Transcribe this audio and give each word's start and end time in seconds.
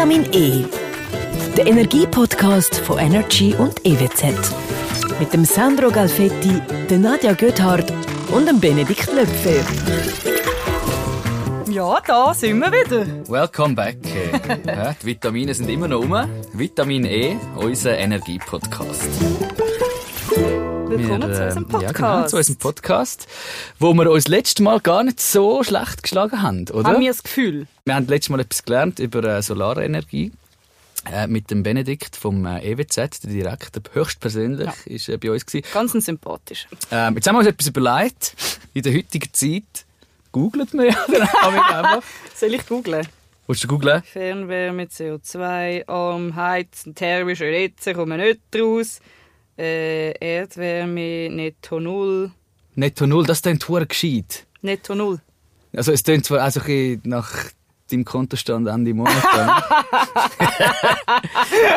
Vitamin 0.00 0.32
E. 0.32 0.64
Der 1.58 1.66
Energiepodcast 1.66 2.76
von 2.76 2.98
Energy 2.98 3.54
und 3.54 3.84
EWZ. 3.84 4.32
Mit 5.18 5.30
dem 5.34 5.44
Sandro 5.44 5.90
Galfetti, 5.90 6.58
der 6.88 6.98
Nadja 6.98 7.34
Göthardt 7.34 7.92
und 8.32 8.48
dem 8.48 8.58
Benedikt 8.58 9.12
Löpfer. 9.12 9.62
Ja, 11.70 12.00
da 12.06 12.32
sind 12.32 12.60
wir 12.60 12.72
wieder. 12.72 13.06
Welcome 13.28 13.74
back. 13.74 13.98
ja, 14.66 14.94
die 15.02 15.06
Vitamine 15.06 15.52
sind 15.52 15.68
immer 15.68 15.86
noch 15.86 16.00
um. 16.00 16.16
Vitamin 16.54 17.04
E, 17.04 17.36
unser 17.56 17.98
Energiepodcast. 17.98 19.10
Willkommen 20.90 21.28
Wir, 21.28 21.34
zu 21.36 21.44
unserem 21.44 21.64
äh, 21.64 21.68
Podcast. 21.68 21.82
Ja, 21.82 21.92
genau, 21.92 22.26
zu 22.26 22.36
unserem 22.36 22.56
Podcast, 22.56 23.28
wo 23.78 23.94
wir 23.94 24.10
uns 24.10 24.26
letztes 24.26 24.58
Mal 24.58 24.80
gar 24.80 25.04
nicht 25.04 25.20
so 25.20 25.62
schlecht 25.62 26.02
geschlagen 26.02 26.42
haben, 26.42 26.68
oder? 26.70 26.88
Haben 26.90 27.00
wir 27.00 27.10
das 27.12 27.22
Gefühl. 27.22 27.68
Wir 27.84 27.94
haben 27.94 28.08
letztes 28.08 28.28
Mal 28.30 28.40
etwas 28.40 28.64
gelernt 28.64 28.98
über 28.98 29.22
äh, 29.22 29.40
Solarenergie. 29.40 30.32
Äh, 31.10 31.28
mit 31.28 31.48
dem 31.52 31.62
Benedikt 31.62 32.16
vom 32.16 32.44
äh, 32.44 32.58
EWZ, 32.72 33.22
der 33.22 33.30
Direktor, 33.30 33.82
höchstpersönlich, 33.92 34.66
Ja. 34.66 34.74
ist 34.92 35.08
äh, 35.08 35.16
bei 35.16 35.30
uns 35.30 35.46
gewesen. 35.46 35.64
Ganz 35.72 35.94
ein 35.94 36.00
sympathisch. 36.00 36.66
Ähm, 36.90 37.14
jetzt 37.14 37.28
haben 37.28 37.36
wir 37.36 37.38
uns 37.38 37.48
etwas 37.48 37.68
überlegt. 37.68 38.34
In 38.74 38.82
der 38.82 38.92
heutigen 38.92 39.32
Zeit 39.32 39.86
googelt 40.32 40.74
man 40.74 40.86
ja. 40.86 40.96
Soll 42.34 42.52
ich 42.54 42.66
googlen? 42.66 43.06
Willst 43.46 43.62
du 43.62 43.68
googlen? 43.68 44.02
Fernwärme, 44.02 44.86
CO2, 44.86 45.86
Arm, 45.88 46.34
Heizen, 46.34 46.96
thermische 46.96 47.46
Hitze, 47.46 47.94
kommen 47.94 48.18
nicht 48.20 48.40
raus. 48.58 48.98
Äh, 49.60 50.12
Erdwärme, 50.12 51.28
Netto 51.28 51.80
Null. 51.80 52.30
Netto 52.76 53.06
Null, 53.06 53.26
das 53.26 53.42
klingt 53.42 53.62
verdammt 53.62 53.90
gescheit. 53.90 54.46
Netto 54.62 54.94
Null. 54.94 55.20
Also 55.76 55.92
es 55.92 56.02
klingt 56.02 56.24
zwar 56.24 56.40
also 56.40 56.60
ein 56.60 56.66
bisschen 56.66 57.02
nach 57.04 57.30
deinem 57.90 58.06
Kontostand 58.06 58.68
Ende 58.68 58.94
Monat. 58.94 59.22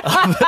aber, 0.01 0.39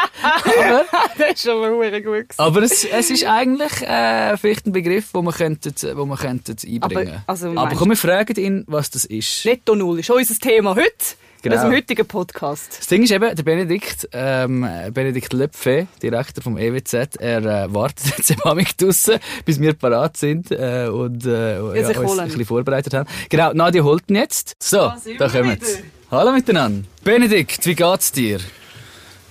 aber, 0.46 0.86
das 1.18 1.32
ist 1.34 1.50
aber 1.50 1.78
verdammt 1.78 2.06
gut. 2.06 2.26
aber 2.38 2.62
es, 2.62 2.86
es 2.86 3.10
ist 3.10 3.26
eigentlich 3.26 3.82
äh, 3.82 4.38
vielleicht 4.38 4.68
ein 4.68 4.72
Begriff, 4.72 5.12
den 5.12 5.26
wir, 5.26 5.34
könnten, 5.34 5.74
wo 5.98 6.06
wir 6.06 6.16
könnten 6.16 6.56
einbringen 6.66 6.82
Aber, 6.82 7.24
also, 7.28 7.50
aber 7.50 7.76
komm, 7.76 7.90
wir 7.90 7.98
fragen 7.98 8.38
ihn, 8.38 8.64
was 8.68 8.92
das 8.92 9.04
ist. 9.04 9.44
Netto 9.44 9.76
Null 9.76 10.00
ist 10.00 10.10
unser 10.10 10.36
Thema 10.36 10.74
heute. 10.76 11.18
Genau. 11.46 11.58
Genau. 11.58 11.66
Unserem 11.68 11.78
heutigen 11.84 12.08
Podcast. 12.08 12.78
Das 12.80 12.88
Ding 12.88 13.04
ist 13.04 13.12
eben, 13.12 13.36
der 13.36 13.44
Benedikt, 13.44 14.10
ähm, 14.14 14.68
Benedikt 14.92 15.32
Löpfe, 15.32 15.86
Direktor 16.02 16.44
vom 16.44 16.58
EWZ, 16.58 17.18
er 17.20 17.66
äh, 17.66 17.72
wartet 17.72 18.18
jetzt 18.18 18.32
im 18.32 18.42
Amik 18.42 18.76
draussen, 18.76 19.20
bis 19.46 19.62
wir 19.62 19.74
parat 19.76 20.18
sind 20.18 20.50
äh, 20.50 20.88
und 20.92 21.24
äh, 21.28 21.58
ja, 21.58 21.62
uns 21.62 21.98
holen. 22.00 22.20
ein 22.22 22.28
bisschen 22.30 22.46
vorbereitet 22.46 22.96
haben. 22.96 23.08
Genau, 23.30 23.54
Nadia 23.54 23.84
holt 23.84 24.10
ihn 24.10 24.16
jetzt. 24.16 24.56
So, 24.60 24.78
Da 24.78 24.98
wir 25.06 25.30
kommen 25.30 25.60
sie. 25.62 25.84
Hallo 26.10 26.32
miteinander. 26.32 26.88
Benedikt, 27.04 27.64
wie 27.68 27.76
geht's 27.76 28.12
dir? 28.12 28.40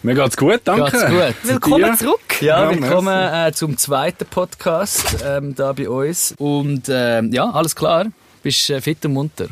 Mir 0.05 0.15
geht's 0.15 0.37
gut, 0.37 0.61
danke. 0.63 0.93
Geht's 0.93 1.07
gut? 1.07 1.35
Willkommen 1.43 1.99
zurück. 1.99 2.41
Ja, 2.41 2.71
willkommen 2.71 3.35
äh, 3.35 3.51
zum 3.53 3.77
zweiten 3.77 4.27
Podcast 4.27 5.17
ähm, 5.27 5.57
da 5.57 5.73
bei 5.73 5.89
uns. 5.89 6.33
Und 6.39 6.85
ähm, 6.89 7.33
ja, 7.33 7.51
alles 7.51 7.75
klar. 7.75 8.07
Bist 8.45 8.71
äh, 8.71 8.81
fit 8.81 9.05
und 9.05 9.15
munter. 9.15 9.49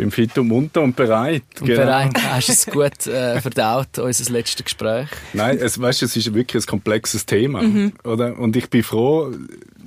Bin 0.00 0.10
fit 0.10 0.38
und 0.38 0.48
munter 0.48 0.80
und 0.80 0.96
bereit. 0.96 1.42
Und 1.60 1.66
genau. 1.66 1.82
bereit. 1.82 2.12
Hast 2.30 2.48
du 2.48 2.52
es 2.52 2.64
gut 2.64 3.06
äh, 3.06 3.38
verdaut, 3.38 3.98
unser 3.98 4.32
letztes 4.32 4.64
Gespräch? 4.64 5.08
Nein, 5.34 5.58
es, 5.60 5.78
weißt, 5.78 6.02
es 6.04 6.16
ist 6.16 6.32
wirklich 6.32 6.64
ein 6.64 6.66
komplexes 6.66 7.26
Thema. 7.26 7.60
Mhm. 7.60 7.92
Oder? 8.04 8.38
Und 8.38 8.56
ich 8.56 8.70
bin 8.70 8.82
froh, 8.82 9.30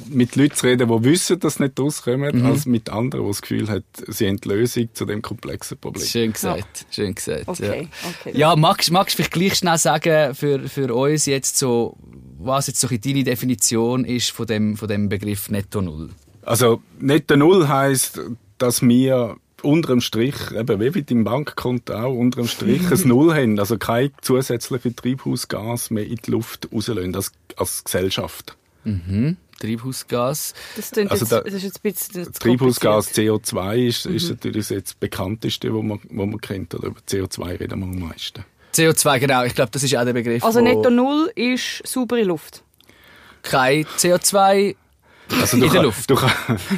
mit 0.09 0.36
Leuten 0.36 0.53
zu 0.53 0.67
reden, 0.67 0.88
die 0.88 1.03
wissen, 1.03 1.39
dass 1.39 1.56
sie 1.56 1.64
nicht 1.64 1.80
rauskommen, 1.80 2.41
Mhm. 2.41 2.45
als 2.45 2.67
mit 2.67 2.91
anderen, 2.91 3.25
die 3.25 3.31
das 3.31 3.41
Gefühl 3.41 3.67
haben, 3.69 3.84
sie 4.08 4.28
haben 4.28 4.39
die 4.39 4.50
Lösung 4.50 4.89
zu 4.94 5.06
dem 5.06 5.23
komplexen 5.23 5.80
Problem. 5.80 6.06
Schön 6.06 6.31
gesagt, 6.31 6.86
schön 6.91 7.16
gesagt. 7.16 7.47
Okay, 7.47 7.89
ja. 7.89 8.09
okay. 8.09 8.38
Ja, 8.38 8.56
magst 8.56 8.91
magst 8.91 9.14
du 9.14 9.23
vielleicht 9.23 9.34
gleich 9.34 9.56
schnell 9.56 9.80
sagen, 9.80 10.36
für, 10.36 10.69
für 10.69 10.94
uns 10.94 11.25
jetzt 11.25 11.58
so, 11.58 11.97
was 12.38 12.67
jetzt 12.67 12.80
so 12.80 12.88
deine 12.88 13.23
Definition 13.23 14.06
ist 14.06 14.30
von 14.30 14.45
dem, 14.45 14.78
von 14.78 14.88
dem 14.88 15.09
Begriff 15.09 15.50
Netto 15.50 15.81
Null? 15.81 16.12
Also, 16.44 16.84
netto 17.00 17.35
Null 17.35 17.68
heisst, 17.68 18.22
dass 18.59 18.84
wir 18.84 19.38
unter 19.63 19.90
dem 19.90 20.01
Strich, 20.01 20.35
eben 20.51 20.79
wie 20.79 20.90
bei 20.90 21.01
deinem 21.01 21.24
Bankkonto 21.24 21.94
auch, 21.94 22.13
unter 22.13 22.41
dem 22.41 22.47
Strich 22.47 22.81
ein 22.91 23.01
Null 23.07 23.34
haben. 23.34 23.59
Also 23.59 23.78
kein 23.78 24.12
zusätzliche 24.22 24.96
Treibhausgas 24.96 25.90
mehr 25.90 26.06
in 26.06 26.18
die 26.18 26.31
Luft 26.31 26.69
rauslassen, 26.74 27.16
als, 27.16 27.31
als 27.57 27.84
Gesellschaft. 27.84 28.56
Mhm. 28.84 29.38
Treibhausgas. 29.59 30.53
Das, 30.75 30.91
klingt 30.91 31.12
Also 31.12 31.24
jetzt, 31.24 31.31
da- 31.31 31.41
das 31.41 31.53
ist 31.53 31.63
jetzt 31.63 31.79
ein 31.84 31.91
bisschen 31.94 32.25
Das 32.25 32.34
Treibhausgas 32.40 33.06
kompliziert. 33.13 33.46
CO2 33.46 33.88
ist, 33.88 34.06
Mhm. 34.09 34.16
ist 34.16 34.29
natürlich 34.29 34.69
jetzt 34.69 34.90
das 34.90 34.94
bekannteste, 34.96 35.74
wo 35.74 35.81
man, 35.81 36.00
wo 36.09 36.25
man 36.25 36.41
kennt. 36.41 36.75
Oder 36.75 36.88
über 36.88 37.00
CO2 37.07 37.59
reden 37.59 37.80
wir 37.80 37.85
am 37.88 38.00
meisten. 38.09 38.44
CO2, 38.74 39.19
genau. 39.19 39.44
Ich 39.44 39.56
glaube, 39.56 39.72
das 39.72 39.84
ist 39.84 39.95
auch 39.95 40.03
der 40.03 40.13
Begriff. 40.13 40.44
Also 40.44 40.59
Netto 40.59 40.90
Null 40.90 41.31
ist 41.35 41.81
saubere 41.88 42.24
Luft. 42.24 42.63
kein 43.44 43.85
CO2 43.97 44.75
Also 45.41 45.57
in 45.57 45.61
der 45.63 45.69
kann- 45.71 45.83
Luft. 45.85 46.09
Du, 46.09 46.16
kann, 46.16 46.31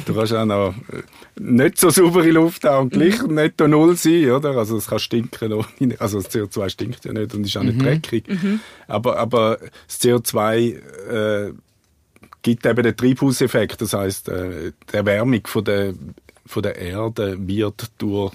du 0.06 0.14
kannst 0.14 0.32
auch 0.32 0.44
noch 0.44 0.74
äh, 0.92 1.02
nicht 1.40 1.78
so 1.78 1.90
saubere 1.90 2.30
Luft 2.30 2.64
haben 2.64 2.84
und 2.84 2.92
gleich 2.92 3.22
Mhm. 3.22 3.34
netto 3.34 3.68
Null 3.68 3.96
sein, 3.96 4.30
oder? 4.30 4.50
Also 4.56 4.76
es 4.76 4.86
kann 4.86 4.98
stinken, 4.98 5.52
ohne- 5.52 5.66
also 6.00 6.20
das 6.20 6.30
CO2 6.34 6.68
stinkt 6.70 7.04
ja 7.04 7.12
nicht 7.12 7.34
und 7.34 7.44
ist 7.46 7.56
auch 7.56 7.62
Mhm. 7.62 7.68
nicht 7.76 7.84
dreckig. 7.84 8.24
Aber, 8.88 9.18
aber 9.18 9.58
das 9.86 10.00
CO2 10.00 10.76
äh, 11.10 11.52
gibt 12.42 12.64
eben 12.66 12.82
den 12.82 12.96
Treibhauseffekt, 12.96 13.80
das 13.82 13.92
heißt 13.92 14.28
äh, 14.28 14.72
die 14.92 14.96
Erwärmung 14.96 15.46
von 15.46 15.64
der, 15.64 15.94
von 16.46 16.62
der 16.62 16.76
Erde 16.76 17.36
wird 17.40 17.90
durch 17.98 18.32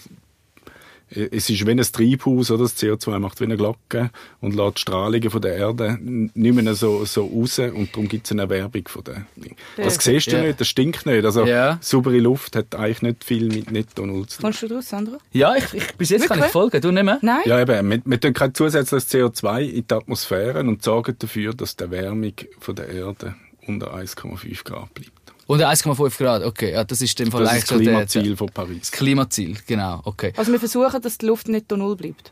es 1.14 1.50
ist 1.50 1.66
wie 1.66 1.72
ein 1.72 1.78
Treibhaus, 1.80 2.52
oder? 2.52 2.64
Das 2.64 2.78
CO2 2.78 3.20
macht 3.20 3.40
wie 3.42 3.44
eine 3.46 3.58
Glocke 3.58 4.10
und 4.40 4.56
lässt 4.56 4.78
die 4.78 4.82
Strahlungen 4.82 5.30
von 5.30 5.42
der 5.42 5.56
Erde 5.56 5.98
nicht 6.02 6.34
mehr 6.56 6.74
so, 6.76 7.04
so 7.06 7.26
raus 7.26 7.60
und 7.60 7.90
darum 7.92 8.08
gibt 8.08 8.26
es 8.26 8.32
eine 8.32 8.44
Erwärmung 8.44 8.88
von 8.88 9.04
der 9.04 9.26
Ding. 9.36 9.56
Das 9.78 9.96
siehst 9.96 10.28
du 10.32 10.38
Ja. 10.38 10.44
nicht, 10.44 10.60
das 10.62 10.68
stinkt 10.68 11.06
nicht. 11.06 11.26
Also 11.26 11.46
Ja. 11.46 11.78
saubere 11.82 12.18
Luft 12.20 12.56
hat 12.56 12.74
eigentlich 12.76 13.02
nicht 13.02 13.24
viel 13.24 13.48
mit 13.50 13.72
Netto 13.72 14.06
Null 14.06 14.28
zu 14.28 14.38
tun. 14.38 14.44
Kommst 14.44 14.64
du 14.64 14.68
draus, 14.68 14.88
Sandra? 14.90 15.18
Ja, 15.34 15.56
ich, 15.56 15.74
ich, 15.74 15.94
bis 15.96 16.10
jetzt 16.10 16.28
kann 16.28 16.38
ich 16.38 16.44
Wirklich? 16.46 16.52
folgen. 16.54 16.82
Du 16.82 16.92
nicht 16.92 17.04
mehr? 17.04 17.20
Nein? 17.22 17.42
Ja, 17.46 17.60
eben, 17.62 17.90
wir, 17.90 18.02
wir 18.06 18.20
tun 18.20 18.34
kein 18.34 18.54
zusätzliches 18.54 19.10
CO2 19.12 19.62
in 19.64 19.86
die 19.88 19.94
Atmosphäre 19.94 20.60
und 20.62 20.82
sorgen 20.84 21.16
dafür, 21.20 21.54
dass 21.54 21.76
die 21.76 21.84
Erwärmung 21.84 22.34
von 22.60 22.76
der 22.76 22.88
Erde 22.90 23.36
unter 23.68 23.94
1,5 23.94 24.64
Grad 24.64 24.94
bleibt. 24.94 25.12
Unter 25.52 25.68
1,5 25.70 26.18
Grad, 26.18 26.44
okay. 26.44 26.72
Ja, 26.72 26.84
das 26.86 27.02
ist 27.02 27.20
dem 27.20 27.30
Fall 27.30 27.44
Das 27.44 27.56
ist 27.58 27.64
das 27.64 27.78
der- 27.78 27.88
Klimaziel 27.88 28.24
der- 28.24 28.38
von 28.38 28.48
Paris. 28.48 28.80
Das 28.82 28.92
Klimaziel, 28.92 29.58
genau, 29.68 30.00
okay. 30.06 30.32
Also 30.38 30.52
wir 30.52 30.60
versuchen, 30.60 31.02
dass 31.02 31.18
die 31.18 31.26
Luft 31.26 31.50
Netto 31.50 31.76
Null 31.76 31.96
bleibt. 31.98 32.32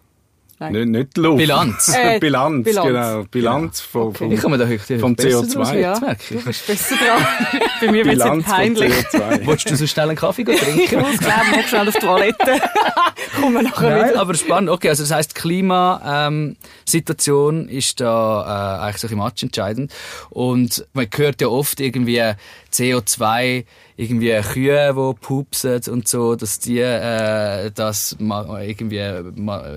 Nein. 0.62 0.74
Nicht, 0.74 0.88
nicht 0.90 1.18
Luft. 1.18 1.38
Bilanz. 1.38 1.88
Äh, 1.98 2.20
Bilanz, 2.20 2.66
Bilanz. 2.66 2.88
genau. 2.88 3.24
Bilanz 3.32 3.80
von, 3.82 4.02
Okay. 4.10 4.18
vom, 4.18 4.32
Ich 4.34 4.42
komme 4.42 4.58
da 4.58 4.68
heute 4.68 5.00
vom 5.00 5.16
besser 5.16 5.40
CO2. 5.40 5.54
draus, 5.54 5.72
Ja, 5.74 5.94
jetzt 6.12 6.30
du 6.32 6.36
ich. 6.36 6.44
bist 6.46 6.68
besser 6.68 6.96
dran. 6.96 7.26
Bei 7.80 7.92
mir 7.92 8.06
wird 8.06 8.18
es 8.18 8.24
von 8.24 8.44
peinlich. 8.44 8.94
CO2. 8.94 9.46
Wolltest 9.46 9.72
du 9.72 9.76
so 9.78 9.88
schnell 9.88 10.10
einen 10.10 10.18
Kaffee 10.18 10.44
gehen 10.44 10.56
Ich 10.56 10.62
trinken? 10.90 11.00
muss 11.00 11.18
glauben, 11.18 11.52
noch 11.52 11.68
schnell 11.68 11.88
auf 11.88 11.94
die 11.96 12.00
Toilette. 12.06 12.62
Kommen 13.42 13.64
nachher 13.64 13.90
Nein, 13.90 14.10
wieder. 14.10 14.20
aber 14.22 14.34
spannend. 14.34 14.70
Okay, 14.70 14.90
also 14.90 15.04
das 15.04 15.12
heisst, 15.12 15.38
die 15.38 15.42
Klimasituation 15.42 17.70
ist 17.70 18.02
da 18.02 18.80
äh, 18.80 18.84
eigentlich 18.86 18.98
so 19.02 19.08
ein 19.08 19.18
Match 19.18 19.44
entscheidend. 19.44 19.94
Und 20.30 20.86
man 20.94 21.08
hört 21.16 21.40
ja 21.42 21.48
oft 21.48 21.80
irgendwie 21.80 22.22
CO2, 22.74 23.66
irgendwie 23.98 24.40
Kühe, 24.54 24.94
die 24.94 25.14
pupsen 25.20 25.82
und 25.90 26.08
so, 26.08 26.36
dass 26.36 26.60
die 26.60 26.80
äh, 26.80 27.72
das 27.72 28.16
irgendwie 28.20 29.00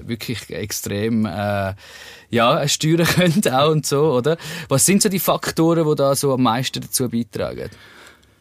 wirklich 0.07 0.51
extrem 0.73 1.27
äh, 1.27 1.75
ja, 2.31 2.67
steuern 2.67 3.07
können 3.15 3.43
auch 3.53 3.71
und 3.71 3.87
so, 3.87 4.13
oder? 4.13 4.39
Was 4.69 4.87
sind 4.87 5.03
so 5.03 5.09
die 5.09 5.19
Faktoren, 5.19 5.87
die 5.87 5.95
da 5.95 6.15
so 6.15 6.33
am 6.33 6.43
meisten 6.43 6.81
dazu 6.81 7.09
beitragen? 7.09 7.69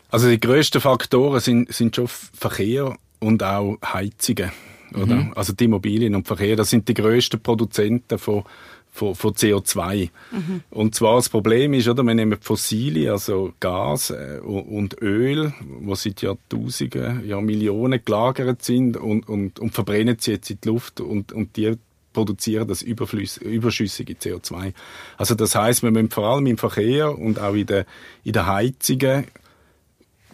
Also 0.09 0.30
die 0.30 0.40
grössten 0.40 0.81
Faktoren 0.81 1.40
sind, 1.40 1.74
sind 1.74 1.96
schon 1.96 2.08
Verkehr 2.08 2.96
und 3.19 3.44
auch 3.44 3.78
Heizungen. 3.84 4.52
Oder? 4.94 5.16
Mhm. 5.16 5.34
Also 5.36 5.53
die 5.53 5.66
Immobilien 5.66 6.16
und 6.16 6.28
Verkehr, 6.28 6.56
das 6.56 6.69
sind 6.69 6.88
die 6.88 6.94
grössten 6.94 7.42
Produzenten 7.42 8.18
von, 8.18 8.44
von, 8.92 9.16
von 9.16 9.34
CO2. 9.34 10.10
Mhm. 10.31 10.62
Und 10.69 10.95
zwar 10.95 11.16
das 11.16 11.30
Problem 11.30 11.74
ist, 11.74 11.88
oder, 11.88 12.04
wir 12.04 12.13
nehmen 12.13 12.38
Fossile, 12.42 13.12
also 13.12 13.54
Gas 13.62 14.10
äh, 14.10 14.39
und- 14.44 14.68
und 14.68 15.01
Öl, 15.01 15.54
wo 15.81 15.95
seit 15.95 16.22
Jahrtausenden, 16.22 17.25
ja 17.25 17.39
Millionen 17.39 18.04
gelagert 18.04 18.63
sind 18.63 18.98
und, 18.98 19.30
und, 19.30 19.60
und 19.60 19.74
verbrennen 19.74 20.18
sie 20.19 20.31
jetzt 20.31 20.50
in 20.50 20.60
die 20.62 20.68
Luft 20.68 21.00
und, 21.00 21.31
und 21.31 21.56
die 21.56 21.77
produzieren 22.13 22.68
das 22.68 22.81
überschüssige 22.81 24.13
CO2. 24.13 24.74
Also 25.18 25.36
das 25.36 25.56
heißt, 25.56 25.84
wir 25.84 25.92
müssen 25.92 26.10
vor 26.10 26.25
allem 26.25 26.46
im 26.48 26.58
Verkehr 26.58 27.18
und 27.18 27.40
auch 27.40 27.54
in 27.54 27.66
den, 27.66 27.86
in 28.24 28.34
den 28.34 28.46
Heizungen 28.46 29.25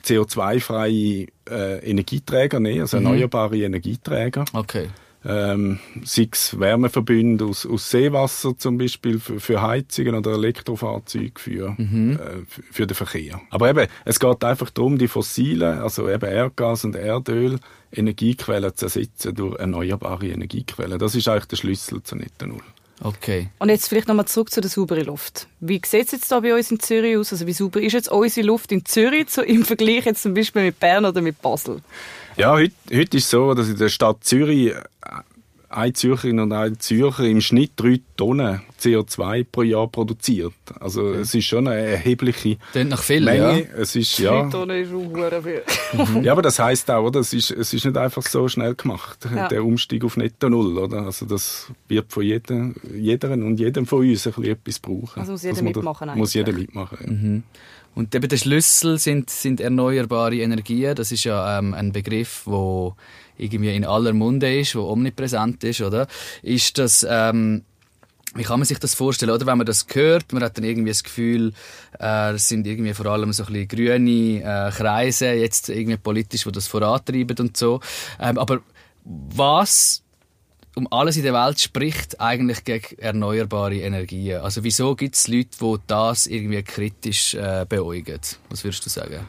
CO2-freie 0.03 1.27
äh, 1.49 1.89
Energieträger 1.89 2.59
nehmen, 2.59 2.81
also 2.81 2.97
erneuerbare 2.97 3.57
Energieträger. 3.57 4.45
Okay. 4.53 4.89
Ähm, 5.27 5.79
sei 6.05 6.29
es 6.31 6.57
Wärmeverbünde 6.57 7.45
aus, 7.45 7.65
aus 7.65 7.89
Seewasser 7.89 8.57
zum 8.57 8.77
Beispiel 8.77 9.19
für, 9.19 9.41
für 9.41 9.61
Heizungen 9.61 10.15
oder 10.15 10.31
Elektrofahrzeuge 10.31 11.33
für, 11.37 11.75
mhm. 11.77 12.13
äh, 12.13 12.45
für, 12.47 12.63
für 12.71 12.87
den 12.87 12.95
Verkehr. 12.95 13.41
Aber 13.49 13.69
eben, 13.69 13.87
es 14.05 14.19
geht 14.19 14.43
einfach 14.45 14.69
darum, 14.69 14.97
die 14.97 15.09
fossilen, 15.09 15.79
also 15.79 16.09
eben 16.09 16.29
Erdgas 16.29 16.85
und 16.85 16.95
Erdöl, 16.95 17.59
Energiequellen 17.91 18.73
zu 18.75 18.85
ersetzen 18.85 19.35
durch 19.35 19.59
erneuerbare 19.59 20.27
Energiequellen. 20.27 20.97
Das 20.97 21.13
ist 21.13 21.27
eigentlich 21.27 21.45
der 21.45 21.57
Schlüssel 21.57 22.01
zu 22.03 22.15
Netto 22.15 22.45
Null. 22.45 22.63
Okay. 23.03 23.49
Und 23.59 23.69
jetzt 23.69 23.89
vielleicht 23.89 24.07
nochmal 24.07 24.25
zurück 24.25 24.49
zu 24.49 24.61
der 24.61 24.69
sauberen 24.69 25.05
Luft. 25.05 25.47
Wie 25.59 25.79
sieht 25.85 26.05
es 26.07 26.11
jetzt 26.13 26.31
da 26.31 26.39
bei 26.39 26.55
uns 26.55 26.71
in 26.71 26.79
Zürich 26.79 27.17
aus? 27.17 27.31
Also 27.31 27.45
wie 27.45 27.53
sauber 27.53 27.81
ist 27.81 27.93
jetzt 27.93 28.09
unsere 28.09 28.47
Luft 28.47 28.71
in 28.71 28.85
Zürich 28.85 29.29
so 29.29 29.41
im 29.41 29.65
Vergleich 29.65 30.05
jetzt 30.05 30.23
zum 30.23 30.33
Beispiel 30.33 30.63
mit 30.63 30.79
Bern 30.79 31.05
oder 31.05 31.21
mit 31.21 31.41
Basel? 31.41 31.81
Ja, 32.37 32.51
heute, 32.51 32.75
heute 32.93 33.17
ist 33.17 33.23
es 33.23 33.29
so, 33.31 33.55
dass 33.55 33.67
in 33.67 33.77
der 33.77 33.89
Stadt 33.89 34.23
Zürich 34.23 34.71
eine 35.69 35.93
Zürcherin 35.93 36.39
und 36.39 36.53
ein 36.53 36.79
Zürcher 36.79 37.25
im 37.25 37.41
Schnitt 37.41 37.71
drei 37.75 37.99
Tonnen 38.15 38.61
CO2 38.79 39.45
pro 39.51 39.63
Jahr 39.63 39.87
produziert. 39.87 40.53
Also 40.79 41.01
okay. 41.01 41.19
es 41.21 41.33
ist 41.33 41.45
schon 41.45 41.67
eine 41.67 41.81
erhebliche 41.81 42.57
Klingt 42.71 42.89
nach 42.89 43.01
viel, 43.01 43.23
Menge. 43.23 43.61
Ja. 43.61 43.65
Es 43.75 43.95
ist, 43.95 44.19
ja. 44.19 44.43
Drei 44.43 44.49
Tonnen 44.51 44.83
ist 44.83 44.93
auch 44.93 45.43
viel. 45.43 46.23
Ja, 46.23 46.31
aber 46.33 46.43
das 46.43 46.59
heisst 46.59 46.89
auch, 46.91 47.05
oder? 47.05 47.21
Es 47.21 47.33
ist, 47.33 47.49
es 47.49 47.73
ist 47.73 47.85
nicht 47.85 47.97
einfach 47.97 48.21
so 48.21 48.47
schnell 48.47 48.75
gemacht, 48.75 49.27
ja. 49.35 49.47
der 49.47 49.65
Umstieg 49.65 50.03
auf 50.05 50.15
Netto 50.15 50.47
Null. 50.47 50.77
Oder? 50.77 51.03
Also 51.03 51.25
das 51.25 51.71
wird 51.87 52.13
von 52.13 52.23
jedem, 52.23 52.75
jederen 52.93 53.41
und 53.43 53.59
jedem 53.59 53.87
von 53.87 53.99
uns 54.07 54.27
ein 54.27 54.33
bisschen 54.33 54.51
etwas 54.51 54.79
brauchen. 54.79 55.19
Also 55.19 55.31
muss 55.31 55.43
jeder 55.43 55.61
mitmachen. 55.63 56.11
Muss 56.15 56.33
jeder 56.35 56.53
mitmachen, 56.53 56.97
ja. 57.01 57.11
mhm. 57.11 57.43
Und 57.97 58.13
eben 58.13 58.29
der 58.29 58.37
Schlüssel 58.37 58.99
sind, 58.99 59.31
sind 59.31 59.59
erneuerbare 59.59 60.35
Energien. 60.35 60.93
Das 60.93 61.11
ist 61.11 61.23
ja 61.23 61.57
ähm, 61.57 61.73
ein 61.73 61.91
Begriff, 61.91 62.43
wo 62.45 62.95
irgendwie 63.39 63.75
in 63.75 63.85
aller 63.85 64.13
Munde 64.13 64.55
ist, 64.55 64.75
wo 64.75 64.83
omnipräsent 64.83 65.63
ist, 65.63 65.81
oder? 65.81 66.05
Ist 66.43 66.77
das, 66.77 67.03
ähm, 67.09 67.63
wie 68.35 68.43
kann 68.43 68.59
man 68.59 68.67
sich 68.67 68.77
das 68.77 68.93
vorstellen, 68.93 69.31
oder? 69.31 69.47
Wenn 69.47 69.57
man 69.57 69.65
das 69.65 69.87
hört, 69.91 70.31
man 70.31 70.43
hat 70.43 70.59
dann 70.59 70.63
irgendwie 70.63 70.91
das 70.91 71.03
Gefühl, 71.03 71.53
äh, 71.99 72.33
es 72.33 72.47
sind 72.47 72.67
irgendwie 72.67 72.93
vor 72.93 73.07
allem 73.07 73.33
so 73.33 73.45
ein 73.45 73.51
bisschen 73.51 73.67
grüne 73.67 74.43
äh, 74.43 74.71
Kreise, 74.71 75.31
jetzt 75.31 75.69
irgendwie 75.69 75.97
politisch, 75.97 76.43
die 76.43 76.51
das 76.51 76.67
vorantreiben 76.67 77.35
und 77.39 77.57
so. 77.57 77.79
Ähm, 78.19 78.37
aber 78.37 78.59
was 79.03 80.03
um 80.77 80.87
alles 80.91 81.17
in 81.17 81.23
der 81.23 81.33
Welt 81.33 81.59
spricht 81.59 82.21
eigentlich 82.21 82.63
gegen 82.63 82.99
erneuerbare 82.99 83.77
Energien? 83.77 84.41
Also 84.41 84.63
wieso 84.63 84.95
gibt 84.95 85.15
es 85.15 85.27
Leute, 85.27 85.57
die 85.59 85.75
das 85.87 86.27
irgendwie 86.27 86.61
kritisch 86.61 87.33
äh, 87.33 87.65
beäugen? 87.67 88.19
Was 88.49 88.63
würdest 88.63 88.85
du 88.85 88.89
sagen? 88.89 89.25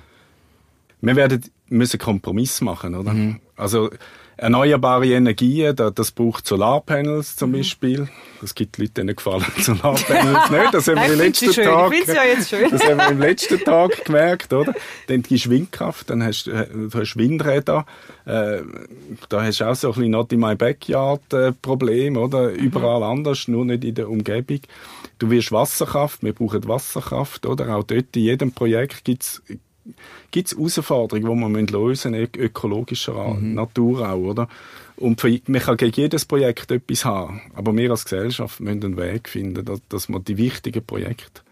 Wir 1.01 1.17
werden 1.17 1.43
müssen 1.69 1.99
Kompromiss 1.99 2.61
machen, 2.61 2.95
oder? 2.95 3.15
Mhm. 3.15 3.41
Also 3.57 3.91
erneuerbare 4.39 5.09
Energien, 5.09 5.75
das, 5.77 6.13
braucht 6.13 6.47
Solarpanels 6.47 7.37
zum 7.37 7.51
mhm. 7.51 7.57
Beispiel. 7.57 8.09
Es 8.43 8.55
gibt 8.55 8.79
Leute, 8.79 8.93
denen 8.93 9.17
gefallen 9.17 9.45
Solarpanels 9.59 10.51
nicht. 10.51 10.75
Das 10.75 10.89
haben 10.89 10.97
wir 10.97 11.13
im 11.13 11.19
letzten 11.19 11.53
Tag. 11.53 11.93
Ja 12.07 12.25
jetzt 12.25 12.49
schön. 12.49 12.71
Das 12.71 12.85
haben 12.85 12.97
wir 12.97 13.09
im 13.09 13.19
letzten 13.19 13.59
Tag 13.59 14.05
gemerkt, 14.05 14.53
oder? 14.53 14.75
Dann 15.09 15.23
die 15.23 15.51
Windkraft, 15.51 16.09
dann 16.09 16.23
hast 16.23 16.47
äh, 16.47 16.67
du 16.73 16.91
hast 16.93 17.17
Windräder. 17.17 17.85
Äh, 18.25 18.61
da 19.29 19.43
hast 19.43 19.61
du 19.61 19.65
auch 19.65 19.75
so 19.75 19.89
ein 19.89 19.95
bisschen 19.95 20.11
not 20.13 20.33
in 20.33 20.41
my 20.41 20.55
backyard 20.55 21.33
äh, 21.33 21.53
Problem, 21.53 22.17
oder? 22.17 22.51
Mhm. 22.51 22.57
Überall 22.57 23.03
anders, 23.03 23.49
nur 23.49 23.65
nicht 23.65 23.85
in 23.85 23.97
der 23.97 24.09
Umgebung. 24.09 24.61
Du 25.19 25.31
wirst 25.31 25.51
Wasserkraft, 25.51 26.23
wir 26.23 26.33
brauchen 26.33 26.67
Wasserkraft, 26.69 27.45
oder? 27.45 27.75
Auch 27.75 27.83
dort 27.83 28.17
in 28.17 28.23
jedem 28.23 28.53
Projekt 28.53 29.05
gibt's 29.05 29.43
gibt 30.31 30.49
es 30.49 30.57
Herausforderungen, 30.57 31.55
die 31.55 31.73
wir 31.73 31.79
lösen 31.79 32.13
müssen, 32.13 32.31
ökologischer 32.37 33.35
mhm. 33.35 33.55
Natur 33.55 34.09
auch, 34.09 34.17
oder? 34.17 34.49
Und 34.97 35.21
für, 35.21 35.39
man 35.47 35.61
kann 35.61 35.77
gegen 35.77 35.95
jedes 35.95 36.25
Projekt 36.25 36.71
etwas 36.71 37.05
haben, 37.05 37.41
aber 37.55 37.77
wir 37.77 37.91
als 37.91 38.05
Gesellschaft 38.05 38.61
müssen 38.61 38.85
einen 38.85 38.97
Weg 38.97 39.29
finden, 39.29 39.65
dass, 39.65 39.81
dass 39.89 40.09
wir 40.09 40.21
die 40.21 40.37
wichtigen 40.37 40.85
Projekte 40.85 41.43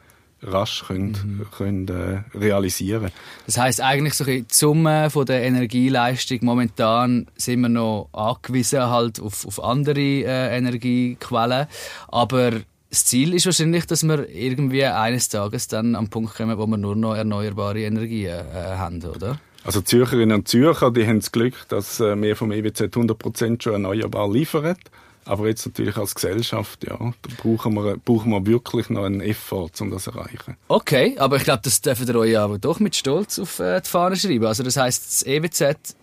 rasch 0.43 0.85
können, 0.87 1.13
mhm. 1.39 1.47
können 1.57 1.89
äh, 1.89 2.37
realisieren 2.37 3.11
Das 3.47 3.57
heißt 3.57 3.81
eigentlich 3.81 4.15
so 4.15 4.25
die 4.25 4.45
Summe 4.51 5.11
von 5.11 5.25
der 5.25 5.43
Energieleistung 5.43 6.41
momentan 6.43 7.27
sind 7.37 7.61
wir 7.61 7.69
noch 7.69 8.09
angewiesen 8.13 8.83
halt 8.83 9.21
auf, 9.21 9.47
auf 9.47 9.63
andere 9.63 10.01
äh, 10.01 10.57
Energiequellen, 10.57 11.67
aber 12.09 12.53
das 12.91 13.05
Ziel 13.05 13.35
ist 13.35 13.47
wahrscheinlich, 13.47 13.87
dass 13.87 14.03
wir 14.05 14.29
irgendwie 14.29 14.85
eines 14.85 15.29
Tages 15.29 15.69
dann 15.69 15.97
am 15.97 16.09
Punkt 16.09 16.35
kommen, 16.35 16.57
wo 16.59 16.67
wir 16.67 16.77
nur 16.77 16.97
noch 16.97 17.15
erneuerbare 17.15 17.81
Energien 17.81 18.31
äh, 18.31 18.77
haben, 18.77 19.03
oder? 19.03 19.39
Also 19.65 19.81
Zürcherinnen 19.81 20.39
und 20.39 20.49
Zürcher, 20.49 20.93
die 20.93 21.07
haben 21.07 21.19
das 21.19 21.33
Glück, 21.33 21.55
dass 21.69 21.99
äh, 21.99 22.21
wir 22.21 22.37
vom 22.37 22.53
EWZ 22.53 22.83
100% 22.83 23.63
schon 23.63 23.73
erneuerbar 23.73 24.31
liefern. 24.31 24.77
Aber 25.25 25.49
jetzt 25.49 25.67
natürlich 25.67 25.97
als 25.97 26.15
Gesellschaft, 26.15 26.85
ja, 26.85 26.97
da 26.97 27.29
brauchen 27.43 27.75
wir, 27.75 27.97
brauchen 27.97 28.31
wir 28.31 28.47
wirklich 28.47 28.91
noch 28.91 29.03
einen 29.03 29.21
Effort, 29.21 29.73
um 29.81 29.91
das 29.91 30.05
zu 30.05 30.13
erreichen. 30.13 30.57
Okay, 30.69 31.17
aber 31.19 31.37
ich 31.37 31.43
glaube, 31.43 31.63
das 31.65 31.81
dürfen 31.81 32.07
ihr 32.07 32.15
euch 32.15 32.39
aber 32.39 32.59
doch 32.59 32.79
mit 32.79 32.95
Stolz 32.95 33.41
auf 33.41 33.59
äh, 33.59 33.81
die 33.81 33.89
Fahne 33.89 34.15
schreiben. 34.15 34.47
Also 34.47 34.63
das 34.63 34.77
heißt, 34.77 35.05
das 35.05 35.23
EWZ 35.27 35.97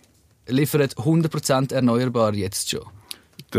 liefert 0.46 0.98
100% 0.98 1.72
erneuerbar 1.72 2.34
jetzt 2.34 2.68
schon 2.68 2.84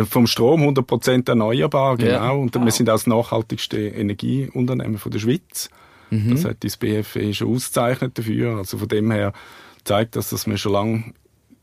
vom 0.04 0.28
Strom 0.28 0.62
100% 0.62 1.30
erneuerbar, 1.30 1.98
genau. 1.98 2.12
Ja. 2.12 2.32
Und 2.32 2.54
wir 2.54 2.72
sind 2.72 2.90
auch 2.90 2.96
das 2.96 3.08
nachhaltigste 3.08 3.78
Energieunternehmen 3.78 4.98
von 4.98 5.12
der 5.12 5.20
Schweiz. 5.20 5.70
Mhm. 6.10 6.32
Das 6.32 6.46
hat 6.46 6.64
das 6.64 6.78
BFE 6.78 7.34
schon 7.34 7.56
ausgezeichnet 7.56 8.18
dafür. 8.18 8.58
Also 8.58 8.78
von 8.78 8.88
dem 8.88 9.12
her 9.12 9.34
zeigt 9.84 10.16
das, 10.16 10.30
dass 10.30 10.48
wir 10.48 10.58
schon 10.58 10.74
lange 10.74 11.14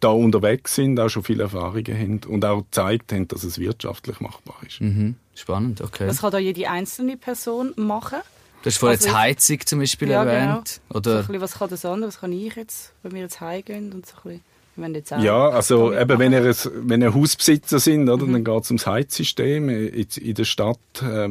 da 0.01 0.09
unterwegs 0.09 0.75
sind, 0.75 0.99
auch 0.99 1.09
schon 1.09 1.23
viele 1.23 1.45
Erfahrungen 1.45 1.97
haben 1.97 2.21
und 2.27 2.45
auch 2.45 2.63
gezeigt 2.63 3.13
haben, 3.13 3.29
dass 3.29 3.45
es 3.45 3.59
wirtschaftlich 3.59 4.21
machbar 4.21 4.57
ist. 4.67 4.81
Mhm. 4.81 5.15
Spannend, 5.35 5.81
okay. 5.81 6.09
Was 6.09 6.21
kann 6.21 6.33
da 6.33 6.39
jede 6.39 6.69
einzelne 6.69 7.17
Person 7.17 7.73
machen? 7.77 8.19
Du 8.63 8.67
hast 8.67 8.79
vorhin 8.79 8.99
also, 8.99 9.17
Heizung 9.17 9.61
zum 9.65 9.79
Beispiel 9.81 10.11
ja, 10.11 10.25
erwähnt. 10.25 10.81
Genau. 10.89 10.99
Oder? 10.99 11.11
So 11.11 11.19
ein 11.19 11.27
bisschen, 11.27 11.41
was 11.41 11.55
kann 11.55 11.71
das 11.71 11.85
andere? 11.85 12.09
Was 12.09 12.21
kann 12.21 12.33
ich 12.33 12.55
jetzt, 12.55 12.93
wenn 13.03 13.13
wir 13.13 13.21
jetzt 13.21 13.41
heimgehen 13.41 13.93
und 13.93 14.07
so 14.07 14.15
ein 14.17 14.23
bisschen 14.23 14.52
ja, 15.23 15.49
also 15.51 15.93
eben, 15.93 16.19
wenn 16.19 16.33
ihr, 16.33 16.55
wenn 16.75 17.03
ihr 17.03 17.15
Hausbesitzer 17.15 17.79
sind, 17.79 18.09
oder, 18.09 18.25
mhm. 18.25 18.33
dann 18.33 18.45
geht 18.45 18.65
es 18.65 18.71
ums 18.71 18.87
Heizsystem. 18.87 19.69
In, 19.69 20.07
in 20.21 20.35
der 20.35 20.45
Stadt 20.45 20.79
äh, 21.03 21.29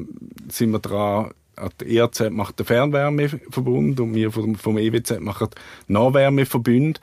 sind 0.49 0.71
wir 0.71 0.79
dran, 0.79 1.31
die 1.79 1.97
ERZ 1.97 2.29
macht 2.29 2.59
den 2.59 2.65
Fernwärmeverbund 2.65 3.99
und 3.99 4.15
wir 4.15 4.31
vom, 4.31 4.55
vom 4.55 4.77
EWZ 4.77 5.19
machen 5.19 5.49
Nahwärmeverbund. 5.87 6.99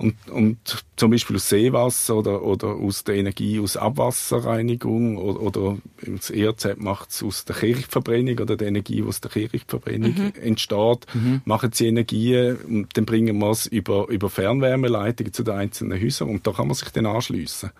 Und, 0.00 0.14
und 0.30 0.58
zum 0.96 1.10
Beispiel 1.10 1.36
aus 1.36 1.50
Seewasser 1.50 2.16
oder, 2.16 2.42
oder 2.42 2.68
aus 2.68 3.04
der 3.04 3.16
Energie 3.16 3.60
aus 3.60 3.76
Abwasserreinigung 3.76 5.18
oder, 5.18 5.40
oder 5.42 5.78
das 6.06 6.30
ERZ 6.30 6.78
macht 6.78 7.10
es 7.10 7.22
aus 7.22 7.44
der 7.44 7.56
Kirchverbrennung 7.56 8.38
oder 8.38 8.56
der 8.56 8.68
Energie, 8.68 8.96
die 8.96 9.02
aus 9.02 9.20
der 9.20 9.30
Kirchverbrennung 9.30 10.14
mhm. 10.14 10.32
entsteht, 10.40 11.06
mhm. 11.12 11.42
machen 11.44 11.72
sie 11.72 11.88
Energie 11.88 12.54
und 12.66 12.88
dann 12.96 13.04
bringen 13.04 13.38
wir 13.40 13.50
es 13.50 13.66
über, 13.66 14.08
über 14.08 14.30
Fernwärmeleitungen 14.30 15.34
zu 15.34 15.42
den 15.42 15.54
einzelnen 15.54 16.00
Häusern 16.00 16.30
und 16.30 16.46
da 16.46 16.52
kann 16.52 16.68
man 16.68 16.76
sich 16.76 16.88
dann 16.88 17.04
anschliessen. 17.04 17.70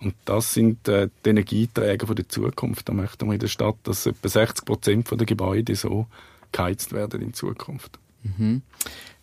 Und 0.00 0.14
das 0.24 0.52
sind 0.52 0.88
äh, 0.88 1.08
die 1.24 1.30
Energieträger 1.30 2.08
von 2.08 2.16
der 2.16 2.28
Zukunft. 2.28 2.88
Da 2.88 2.92
möchten 2.92 3.26
wir 3.26 3.34
in 3.34 3.38
der 3.38 3.46
Stadt, 3.46 3.76
dass 3.84 4.06
etwa 4.06 4.28
60 4.28 4.64
Prozent 4.64 5.08
der 5.08 5.24
Gebäude 5.26 5.76
so 5.76 6.08
geheizt 6.50 6.92
werden 6.92 7.22
in 7.22 7.32
Zukunft. 7.32 8.00
Mhm. 8.24 8.62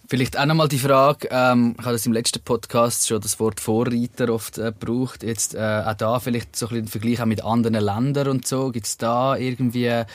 Vielleicht 0.10 0.40
auch 0.40 0.46
nochmal 0.46 0.70
die 0.70 0.80
Frage, 0.80 1.28
ähm, 1.32 1.76
ich 1.78 1.84
habe 1.84 1.92
das 1.92 2.06
im 2.06 2.14
letzten 2.14 2.42
Podcast 2.42 3.10
schon 3.10 3.20
das 3.20 3.42
Wort 3.42 3.60
Vorreiter 3.60 4.34
oft 4.34 4.58
äh, 4.58 4.72
gebraucht, 4.72 5.22
jetzt 5.22 5.54
äh, 5.54 5.84
auch 5.86 5.96
da 5.96 6.22
vielleicht 6.22 6.56
so 6.56 6.68
ein 6.68 6.70
bisschen 6.70 6.88
Vergleich 6.88 7.22
auch 7.22 7.26
mit 7.26 7.44
anderen 7.44 7.84
Ländern 7.84 8.30
und 8.30 8.48
so, 8.48 8.72
gibt 8.72 8.86
es 8.86 8.98
da 8.98 9.36
irgendwie, 9.36 9.88
äh, 9.88 10.06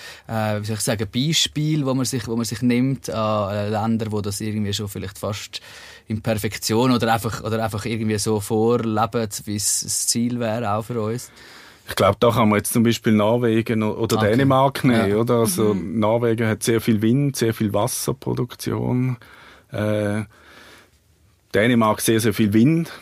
wie 0.60 0.64
soll 0.64 0.76
ich 0.76 0.80
sagen, 0.80 1.06
Beispiel, 1.14 1.84
wo 1.84 1.92
man 1.92 2.06
sich, 2.06 2.26
wo 2.26 2.36
man 2.36 2.46
sich 2.46 2.62
nimmt 2.62 3.10
an 3.10 3.54
äh, 3.54 3.68
Länder, 3.68 4.10
wo 4.12 4.22
das 4.22 4.40
irgendwie 4.40 4.72
schon 4.72 4.88
vielleicht 4.88 5.18
fast 5.18 5.60
in 6.08 6.22
Perfektion 6.22 6.92
oder 6.92 7.12
einfach, 7.12 7.44
oder 7.44 7.62
einfach 7.62 7.84
irgendwie 7.84 8.16
so 8.16 8.40
vorleben, 8.40 9.28
wie 9.44 9.56
es 9.56 9.82
das 9.82 10.06
Ziel 10.06 10.40
wäre, 10.40 10.72
auch 10.72 10.86
für 10.86 11.02
uns? 11.02 11.30
Ich 11.86 11.96
glaube, 11.96 12.16
da 12.18 12.30
kann 12.30 12.48
man 12.48 12.56
jetzt 12.56 12.72
zum 12.72 12.82
Beispiel 12.82 13.12
Norwegen 13.12 13.82
oder 13.82 14.16
okay. 14.16 14.30
Dänemark 14.30 14.84
nehmen, 14.84 15.10
ja. 15.10 15.16
oder? 15.16 15.40
Also 15.40 15.74
mhm. 15.74 15.98
Norwegen 16.00 16.48
hat 16.48 16.62
sehr 16.62 16.80
viel 16.80 17.02
Wind, 17.02 17.36
sehr 17.36 17.52
viel 17.52 17.74
Wasserproduktion. 17.74 19.18
Äh, 19.72 20.24
Dänemark 21.54 22.00
sehr, 22.00 22.20
sehr 22.20 22.34
viel 22.34 22.52
Wind. 22.52 22.92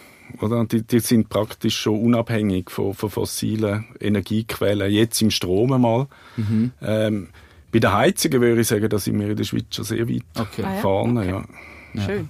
Oder? 0.40 0.64
Die, 0.64 0.82
die 0.82 1.00
sind 1.00 1.28
praktisch 1.28 1.78
schon 1.78 2.00
unabhängig 2.00 2.70
von, 2.70 2.94
von 2.94 3.10
fossilen 3.10 3.86
Energiequellen, 4.00 4.90
jetzt 4.90 5.20
im 5.22 5.30
Strom 5.30 5.72
einmal. 5.72 6.06
Mhm. 6.36 6.72
Ähm, 6.80 7.28
bei 7.72 7.78
den 7.78 7.92
Heizungen 7.92 8.40
würde 8.40 8.60
ich 8.60 8.68
sagen, 8.68 8.88
da 8.88 8.98
sind 8.98 9.18
wir 9.18 9.30
in 9.30 9.36
der 9.36 9.44
Schweiz 9.44 9.66
schon 9.70 9.84
sehr 9.84 10.08
weit 10.08 10.22
okay. 10.38 10.64
vorne. 10.80 11.20
Okay. 11.20 11.44
Ja. 11.94 12.02
Schön. 12.02 12.28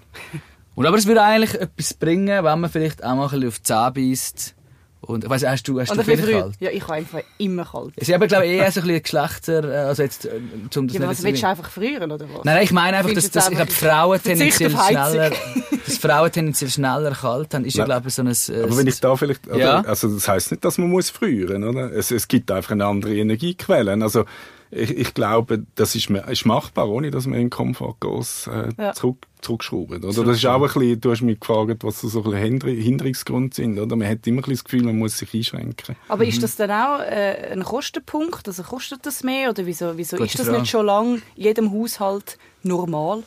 Und 0.75 0.87
aber 0.87 0.97
es 0.97 1.07
würde 1.07 1.23
eigentlich 1.23 1.61
etwas 1.61 1.95
bringen, 1.95 2.45
wenn 2.45 2.61
man 2.61 2.71
vielleicht 2.71 3.05
auch 3.05 3.15
mal 3.15 3.25
ein 3.25 3.31
bisschen 3.31 3.49
auf 3.49 3.59
die 3.59 3.63
Zähne 3.63 3.93
beißt 3.93 4.55
Und, 5.03 5.29
weißt, 5.29 5.47
hast 5.47 5.67
du, 5.67 5.81
hast 5.81 5.95
du 5.97 6.03
viel 6.03 6.19
früh. 6.19 6.33
kalt? 6.33 6.55
Ja, 6.61 6.71
ich 6.71 6.83
habe 6.83 6.95
einfach 6.95 7.21
immer 7.39 7.65
kalt. 7.65 7.95
Es 7.97 8.09
ist 8.09 8.15
aber, 8.15 8.27
glaube 8.27 8.47
ich, 8.47 8.53
eher 8.53 8.71
so 8.71 8.81
ein 8.81 8.87
bisschen 8.87 9.03
Geschlechter, 9.03 9.65
äh, 9.65 9.77
also 9.89 10.03
jetzt, 10.03 10.27
äh, 10.27 10.41
zum 10.71 10.89
das 10.89 10.97
Ja, 10.97 11.09
was 11.09 11.23
willst 11.23 11.43
du 11.43 11.47
einfach 11.49 11.71
frieren, 11.71 12.13
oder 12.13 12.27
was? 12.27 12.45
Nein, 12.45 12.55
nein, 12.57 12.65
ich 12.65 12.73
meine 12.73 12.99
einfach, 12.99 13.15
dass, 13.15 13.25
Findest 13.25 13.37
dass 13.37 13.49
ich 13.49 13.57
glaube, 13.57 13.71
Frauen 13.73 14.23
tendenziell 14.23 14.71
schneller, 14.71 15.31
dass 15.87 15.99
Frauen 15.99 16.31
tendenziell 16.33 16.71
schneller 16.71 17.13
kalt 17.13 17.55
haben, 17.55 17.65
ist 17.65 17.77
ja, 17.77 17.85
glaube 17.87 18.09
ich, 18.09 18.15
so 18.15 18.23
ein, 18.23 18.29
äh, 18.29 18.63
Aber 18.63 18.77
wenn 18.77 18.87
ich 18.87 19.01
da 19.01 19.17
vielleicht, 19.17 19.49
oder, 19.49 19.59
Ja. 19.59 19.81
also 19.81 20.09
das 20.13 20.29
heißt 20.29 20.51
nicht, 20.53 20.65
dass 20.65 20.77
man 20.77 20.91
muss 20.91 21.09
frieren, 21.11 21.65
oder? 21.65 21.91
Es, 21.93 22.11
es 22.11 22.29
gibt 22.29 22.51
einfach 22.51 22.73
eine 22.73 22.85
andere 22.85 23.15
Energiequelle. 23.15 23.93
Also 24.03 24.25
ich, 24.71 24.91
ich 24.97 25.15
glaube, 25.15 25.65
das 25.75 25.95
ist, 25.95 26.11
ist 26.11 26.47
machbar, 26.47 26.89
ohne 26.89 27.11
dass 27.11 27.27
man 27.27 27.39
in 27.41 27.51
Komfort 27.51 27.97
groß 28.01 28.47
äh, 28.49 28.69
Ja. 28.79 28.93
zurück, 28.93 29.27
zurückschraubt. 29.41 29.91
Oder? 30.05 30.25
Das 30.25 30.37
ist 30.37 30.47
auch 30.47 30.57
ein 30.57 30.63
bisschen, 30.63 31.01
du 31.01 31.11
hast 31.11 31.23
mich 31.23 31.41
gefragt, 31.41 31.83
was 31.83 32.01
so 32.01 32.19
ein 32.19 32.25
bisschen 32.25 32.39
Hinder- 32.39 32.69
Hinderungsgründe 32.69 33.55
sind. 33.55 33.79
Oder? 33.79 33.97
Man 33.97 34.09
hat 34.09 34.27
immer 34.27 34.39
ein 34.39 34.43
bisschen 34.43 34.55
das 34.55 34.65
Gefühl, 34.65 34.83
man 34.85 34.99
muss 34.99 35.19
sich 35.19 35.35
einschränken. 35.35 35.97
Aber 36.09 36.25
ist 36.25 36.43
das 36.43 36.57
dann 36.57 36.71
auch 36.71 37.01
äh, 37.01 37.51
ein 37.53 37.65
Kostenpunkt? 37.65 38.47
Also 38.47 38.63
kostet 38.63 39.05
das 39.07 39.25
mehr? 39.25 39.51
Oder 39.51 39.67
wieso, 39.67 39.97
wieso 39.97 40.17
Gute 40.17 40.29
ist 40.29 40.39
das 40.39 40.47
Frage. 40.47 40.61
nicht 40.61 40.71
schon 40.71 40.87
lange 40.87 41.15
in 41.37 41.43
jedem 41.43 41.73
Haushalt 41.73 42.39
normal? 42.63 43.23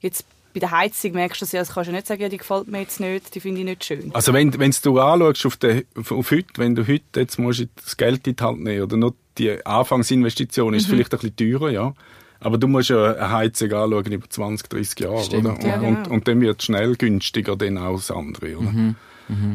Jetzt 0.00 0.24
bei 0.54 0.60
der 0.60 0.70
Heizung 0.70 1.12
merkst 1.12 1.40
du 1.40 1.44
das 1.46 1.52
ja, 1.52 1.60
das 1.60 1.72
kannst 1.72 1.88
du 1.88 1.92
nicht 1.94 2.06
sagen, 2.06 2.20
ja, 2.20 2.28
die 2.28 2.36
gefällt 2.36 2.68
mir 2.68 2.80
jetzt 2.80 3.00
nicht, 3.00 3.34
die 3.34 3.40
finde 3.40 3.60
ich 3.60 3.64
nicht 3.66 3.84
schön. 3.84 4.10
Also 4.14 4.34
wenn, 4.34 4.58
wenn 4.58 4.70
du 4.82 4.98
anschaust 5.00 5.46
auf, 5.46 5.56
den, 5.56 5.84
auf, 5.96 6.12
auf 6.12 6.30
heute, 6.30 6.46
wenn 6.56 6.74
du 6.74 6.86
heute 6.86 7.02
jetzt 7.20 7.38
musst 7.38 7.66
das 7.82 7.96
Geld 7.96 8.26
in 8.26 8.36
die 8.36 8.42
Hand 8.44 8.62
nehmen 8.62 8.82
oder 8.82 8.96
nur 8.98 9.14
die 9.38 9.64
Anfangsinvestition 9.64 10.68
Mhm. 10.70 10.74
ist 10.74 10.86
vielleicht 10.86 11.12
ein 11.14 11.20
bisschen 11.20 11.36
teurer, 11.60 11.70
ja. 11.70 11.94
Aber 12.40 12.58
du 12.58 12.66
musst 12.66 12.88
ja 12.90 13.12
eine 13.14 13.30
Heizung 13.30 13.72
anschauen 13.72 14.10
über 14.12 14.28
20, 14.28 14.68
30 14.68 14.98
Jahre, 15.00 15.22
Stimmt, 15.22 15.46
oder? 15.46 15.66
ja, 15.68 15.74
und, 15.80 16.02
genau. 16.04 16.10
und 16.10 16.26
dann 16.28 16.40
wird 16.40 16.58
es 16.60 16.66
schnell 16.66 16.96
günstiger 16.96 17.54
dann 17.56 17.78
auch 17.78 17.94
das 17.96 18.10
andere, 18.10 18.56
oder? 18.56 18.70
Mhm. 18.70 18.96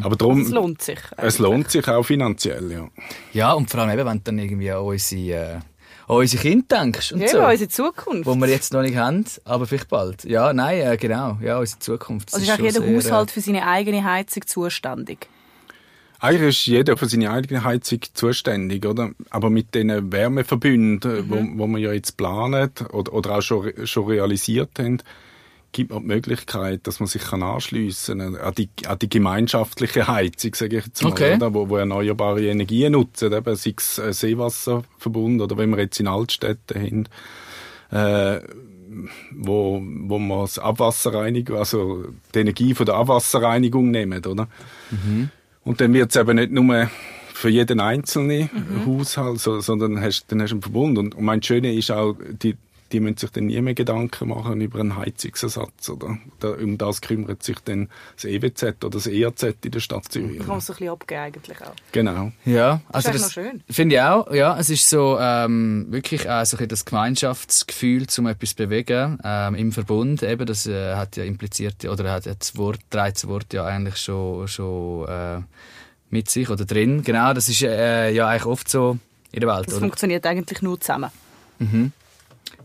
Aber 0.02 0.16
darum, 0.16 0.42
Es 0.42 0.50
lohnt 0.50 0.82
sich. 0.82 0.98
es 0.98 1.18
eigentlich. 1.20 1.40
lohnt 1.40 1.72
sich 1.72 1.88
auch 1.88 2.04
finanziell, 2.04 2.72
ja. 2.72 2.88
Ja, 3.34 3.52
und 3.54 3.70
vor 3.70 3.82
allem 3.82 3.92
eben, 4.00 4.08
wenn 4.08 4.18
du 4.20 4.24
dann 4.24 4.40
irgendwie 4.40 4.72
an 4.72 4.80
unsere, 4.84 5.22
äh, 5.22 5.54
an 6.08 6.16
unsere 6.16 6.42
Kinder 6.42 6.66
denkst 6.82 7.12
und 7.12 7.20
Ja, 7.20 7.28
so. 7.28 7.42
unsere 7.46 7.70
Zukunft. 7.70 8.26
Wo 8.26 8.36
wir 8.36 8.48
jetzt 8.48 8.72
noch 8.72 8.82
nicht 8.82 8.96
haben, 8.96 9.26
aber 9.44 9.68
vielleicht 9.68 9.90
bald. 9.90 10.24
Ja, 10.24 10.54
nein, 10.54 10.80
äh, 10.80 10.96
genau. 10.98 11.38
Ja, 11.42 11.60
unsere 11.60 11.80
Zukunft. 11.80 12.34
Also 12.34 12.44
ist 12.46 12.50
auch 12.52 12.56
schon 12.56 12.66
jeder 12.66 12.82
sehr, 12.82 12.90
äh, 12.90 12.96
Haushalt 12.96 13.32
für 13.32 13.42
seine 13.42 13.68
eigene 13.68 14.04
Heizung 14.06 14.48
zuständig. 14.48 15.28
Eigentlich 16.20 16.60
ist 16.62 16.66
jeder 16.66 16.98
für 16.98 17.06
seine 17.08 17.30
eigene 17.32 17.64
Heizung 17.64 18.00
zuständig, 18.14 18.86
oder? 18.86 19.12
Aber 19.30 19.50
mit 19.50 19.76
den 19.76 20.12
Wärmeverbünden, 20.12 21.28
Mhm. 21.28 21.30
wo, 21.58 21.64
wo 21.64 21.68
wir 21.68 21.78
ja 21.80 21.94
jetzt 21.94 22.18
planen 22.18 22.72
oder, 22.92 23.14
oder 23.14 23.38
auch 23.38 23.42
schon, 23.42 23.72
schon 23.86 24.08
realisiert 24.08 24.72
haben, 24.80 24.98
gibt 25.74 25.92
man 25.92 26.02
die 26.02 26.08
Möglichkeit, 26.08 26.88
dass 26.88 27.00
man 27.00 27.08
sich 27.08 27.22
kann 27.22 27.44
anschliessen 27.44 28.20
kann 28.20 28.36
an 28.38 28.54
die, 28.56 28.70
an 28.88 28.98
die 29.00 29.10
gemeinschaftliche 29.10 30.08
Heizung, 30.08 30.56
sage 30.56 30.78
ich 30.80 30.86
jetzt 30.86 31.04
mal, 31.04 31.12
Okay. 31.12 31.36
oder? 31.36 31.54
Wo, 31.54 31.70
wo 31.70 31.78
erneuerbare 31.78 32.44
Energien 32.48 32.94
nutzen, 32.94 33.32
eben 33.34 33.56
sei 33.56 33.74
es 33.78 34.00
äh, 34.00 34.12
Seewasserverbund 34.14 35.42
oder 35.42 35.58
wenn 35.58 35.70
wir 35.70 35.80
jetzt 35.80 36.00
in 36.00 36.08
Altstädten 36.08 37.08
haben, 37.92 38.40
äh, 38.40 38.42
wo, 39.36 39.82
wo 39.84 40.18
wir 40.18 40.42
das 40.42 40.58
Abwasserreinigung, 40.58 41.58
also 41.58 42.06
die 42.34 42.40
Energie 42.40 42.74
von 42.74 42.86
der 42.88 42.96
Abwasserreinigung 42.96 43.92
nehmen, 43.92 44.26
oder? 44.26 44.48
Und 45.68 45.82
dann 45.82 45.94
wird 45.94 46.12
es 46.12 46.16
eben 46.16 46.38
nicht 46.38 46.52
nur 46.54 46.90
für 47.34 47.50
jeden 47.50 47.82
einzelnen 47.82 48.50
Haushalt, 48.86 49.42
so, 49.42 49.60
sondern 49.60 50.00
hast, 50.00 50.32
dann 50.32 50.42
hast 50.42 50.52
du 50.52 50.56
einen 50.56 50.62
Verbund. 50.62 50.98
Und, 50.98 51.14
und 51.14 51.26
mein 51.26 51.44
Schöne 51.44 51.74
ist 51.74 51.92
auch, 51.92 52.16
die, 52.42 52.56
die 52.92 53.00
müssen 53.00 53.18
sich 53.18 53.30
dann 53.32 53.46
nie 53.48 53.62
mehr 53.62 53.74
Gedanken 53.74 54.30
machen 54.30 54.62
über 54.62 54.80
einen 54.80 54.96
Heizungsersatz. 54.96 55.90
Oder? 55.90 56.18
Da, 56.40 56.50
um 56.50 56.78
das 56.78 57.02
kümmert 57.02 57.44
sich 57.44 57.60
dann 57.66 57.90
das 58.16 58.26
EWZ 58.26 58.64
oder 58.84 58.90
das 58.92 59.08
ERZ 59.08 59.44
in 59.64 59.72
der 59.72 59.80
Stadt 59.80 60.06
Zürich. 60.12 60.38
Da 60.38 60.44
kann 60.44 60.48
man 60.48 60.62
so 60.62 60.74
ein 60.74 60.78
bisschen 60.78 60.94
abgeben 60.94 61.22
eigentlich 61.22 61.62
auch. 61.62 61.74
Genau. 61.92 62.32
Ja, 62.46 62.82
also 62.90 63.12
das 63.12 63.22
noch 63.22 63.32
schön. 63.32 63.64
finde 63.70 63.96
ich 63.96 64.02
auch. 64.02 64.32
Ja, 64.34 64.58
es 64.58 64.70
ist 64.70 64.90
so 64.90 65.18
ähm, 65.20 65.88
wirklich 65.90 66.30
auch 66.30 66.46
so 66.46 66.56
ein 66.56 66.58
bisschen 66.58 66.70
das 66.70 66.86
Gemeinschaftsgefühl, 66.86 68.08
zum 68.08 68.28
etwas 68.28 68.50
zu 68.52 68.56
bewegen 68.56 69.20
ähm, 69.24 69.56
im 69.56 69.72
Verbund. 69.72 70.24
Eben, 70.24 70.46
das 70.46 70.68
äh, 70.68 70.96
hat 70.96 71.18
ja 71.18 71.24
impliziert 71.24 71.84
oder 71.86 72.12
hat 72.12 72.26
ja 72.26 72.34
das 72.34 72.56
Wort, 72.58 72.80
das 72.90 73.28
Wort 73.28 73.54
ja 73.54 73.66
eigentlich 73.66 73.98
schon 73.98 74.48
schon 74.48 75.08
äh, 75.08 75.42
mit 76.10 76.30
sich 76.30 76.50
oder 76.50 76.66
drin. 76.66 77.04
Genau, 77.04 77.34
das 77.34 77.50
ist 77.50 77.62
äh, 77.64 78.12
ja 78.12 78.28
eigentlich 78.28 78.46
oft 78.46 78.70
so 78.70 78.98
in 79.32 79.42
der 79.42 79.50
Welt, 79.50 79.68
Das 79.68 79.76
oder? 79.76 79.82
funktioniert 79.82 80.26
eigentlich 80.26 80.62
nur 80.62 80.80
zusammen. 80.80 81.10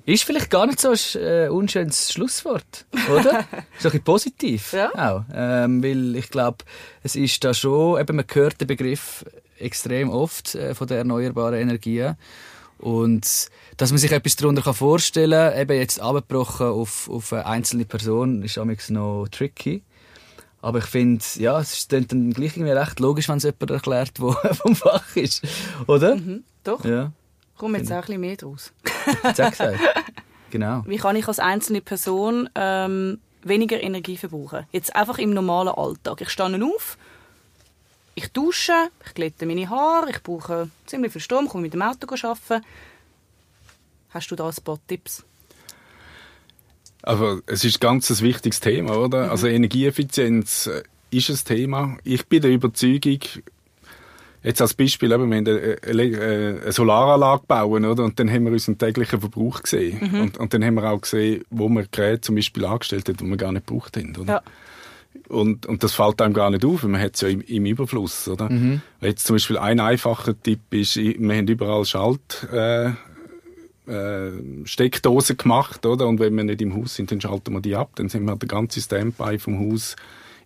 Ist 0.04 0.24
vielleicht 0.24 0.50
gar 0.50 0.66
nicht 0.66 0.80
so 0.80 0.90
ein 0.90 1.22
äh, 1.22 1.48
unschönes 1.48 2.12
Schlusswort, 2.12 2.86
oder? 3.08 3.20
ist 3.22 3.26
ein 3.30 3.44
bisschen 3.82 4.02
positiv 4.02 4.72
Ja. 4.72 4.90
auch. 4.94 5.24
Ähm, 5.32 5.82
weil 5.82 6.16
ich 6.16 6.28
glaube, 6.28 6.58
es 7.04 7.14
ist 7.14 7.44
da 7.44 7.54
schon, 7.54 8.00
eben 8.00 8.16
man 8.16 8.24
hört 8.32 8.60
den 8.60 8.66
Begriff 8.66 9.24
extrem 9.58 10.10
oft 10.10 10.56
äh, 10.56 10.74
von 10.74 10.88
der 10.88 10.98
erneuerbaren 10.98 11.54
Energien. 11.54 12.16
Und 12.78 13.48
dass 13.76 13.90
man 13.92 13.98
sich 13.98 14.10
etwas 14.10 14.34
darunter 14.34 14.62
kann 14.62 14.74
vorstellen 14.74 15.52
kann, 15.52 15.60
eben 15.60 15.78
jetzt 15.78 16.00
abgebrochen 16.00 16.66
auf, 16.66 17.08
auf 17.08 17.32
eine 17.32 17.46
einzelne 17.46 17.84
Person, 17.84 18.42
ist 18.42 18.58
amigs 18.58 18.90
noch 18.90 19.28
tricky. 19.30 19.84
Aber 20.60 20.78
ich 20.78 20.84
finde, 20.86 21.24
ja, 21.36 21.60
es 21.60 21.74
ist 21.74 21.92
dann 21.92 22.06
gleich 22.32 22.56
irgendwie 22.56 22.72
recht 22.72 22.98
logisch, 22.98 23.28
wenn 23.28 23.36
es 23.38 23.44
jemand 23.44 23.70
erklärt, 23.70 24.18
der 24.18 24.32
vom 24.54 24.74
Fach 24.74 25.14
ist. 25.14 25.42
Oder? 25.86 26.18
Doch, 26.64 26.84
Ja, 26.84 27.12
komm 27.56 27.76
jetzt 27.76 27.92
auch 27.92 27.96
ein 27.96 28.00
bisschen 28.02 28.20
mehr 28.20 28.36
draus. 28.36 28.72
Auch 29.24 29.50
gesagt. 29.50 29.78
Genau. 30.50 30.82
Wie 30.86 30.98
kann 30.98 31.16
ich 31.16 31.26
als 31.28 31.38
einzelne 31.38 31.80
Person 31.80 32.48
ähm, 32.54 33.18
weniger 33.42 33.82
Energie 33.82 34.16
verbrauchen? 34.16 34.66
Jetzt 34.70 34.94
einfach 34.94 35.18
im 35.18 35.32
normalen 35.32 35.70
Alltag. 35.70 36.20
Ich 36.20 36.30
stehe 36.30 36.64
auf, 36.64 36.98
ich 38.14 38.30
dusche, 38.32 38.90
ich 39.06 39.14
glätte 39.14 39.46
meine 39.46 39.68
Haare, 39.70 40.10
ich 40.10 40.22
brauche 40.22 40.68
ziemlich 40.86 41.12
viel 41.12 41.22
Strom, 41.22 41.48
komme 41.48 41.62
mit 41.62 41.74
dem 41.74 41.82
Auto 41.82 42.06
arbeiten. 42.06 42.64
Hast 44.10 44.30
du 44.30 44.36
da 44.36 44.48
ein 44.48 44.54
paar 44.62 44.78
Tipps? 44.86 45.24
Aber 47.02 47.40
es 47.46 47.64
ist 47.64 47.80
ganz 47.80 48.10
ein 48.10 48.20
wichtiges 48.20 48.60
Thema, 48.60 48.96
oder? 48.96 49.30
Also 49.30 49.48
Energieeffizienz 49.48 50.66
äh, 50.66 50.82
ist 51.10 51.30
ein 51.30 51.36
Thema. 51.44 51.96
Ich 52.04 52.26
bin 52.26 52.42
der 52.42 52.50
Überzeugung, 52.50 53.20
jetzt 54.42 54.60
als 54.60 54.74
Beispiel, 54.74 55.12
eben, 55.12 55.30
wir 55.30 55.36
haben 55.36 55.46
eine, 55.46 56.60
eine, 56.62 56.72
Solaranlage 56.72 57.44
bauen, 57.46 57.84
oder? 57.84 58.04
Und 58.04 58.18
dann 58.18 58.30
haben 58.30 58.44
wir 58.44 58.52
unseren 58.52 58.78
täglichen 58.78 59.20
Verbrauch 59.20 59.62
gesehen. 59.62 60.00
Und, 60.20 60.38
und 60.38 60.54
dann 60.54 60.64
haben 60.64 60.74
wir 60.74 60.90
auch 60.90 61.00
gesehen, 61.00 61.44
wo 61.50 61.68
wir 61.68 61.86
Geräte 61.90 62.22
zum 62.22 62.34
Beispiel 62.34 62.64
angestellt 62.64 63.08
haben, 63.08 63.16
die 63.16 63.24
wir 63.24 63.36
gar 63.36 63.52
nicht 63.52 63.66
gebraucht 63.66 63.96
haben, 63.96 64.16
oder? 64.16 64.32
Ja. 64.34 64.42
Und, 65.28 65.66
und 65.66 65.82
das 65.82 65.92
fällt 65.94 66.20
einem 66.22 66.34
gar 66.34 66.50
nicht 66.50 66.64
auf, 66.64 66.82
weil 66.82 66.90
man 66.90 67.00
hat 67.00 67.14
es 67.14 67.20
ja 67.20 67.28
im, 67.28 67.42
im 67.42 67.66
Überfluss, 67.66 68.28
oder? 68.28 68.48
Jetzt 69.00 69.26
zum 69.26 69.36
Beispiel 69.36 69.58
ein 69.58 69.78
einfacher 69.78 70.40
Tipp 70.40 70.60
ist, 70.70 70.96
wir 70.96 71.36
haben 71.36 71.46
überall 71.46 71.84
Schalt, 71.84 72.48
äh, 72.52 72.90
äh, 73.86 74.32
Steckdosen 74.64 75.36
gemacht, 75.36 75.84
oder? 75.86 76.06
Und 76.06 76.20
wenn 76.20 76.34
wir 76.34 76.44
nicht 76.44 76.62
im 76.62 76.74
Haus 76.74 76.94
sind, 76.94 77.10
dann 77.10 77.20
schalten 77.20 77.52
wir 77.52 77.60
die 77.60 77.76
ab. 77.76 77.90
Dann 77.96 78.08
sind 78.08 78.24
wir 78.24 78.36
der 78.36 78.48
ganze 78.48 78.80
Standby 78.80 79.38
vom 79.38 79.58
Haus 79.58 79.96